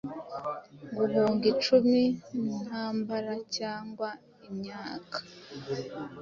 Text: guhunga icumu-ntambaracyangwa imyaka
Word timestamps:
guhunga 0.95 1.45
icumu-ntambaracyangwa 1.53 4.09
imyaka 4.49 5.17